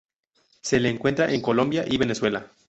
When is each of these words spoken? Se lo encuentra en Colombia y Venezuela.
Se 0.63 0.79
lo 0.79 0.87
encuentra 0.87 1.31
en 1.31 1.41
Colombia 1.43 1.85
y 1.87 1.99
Venezuela. 1.99 2.49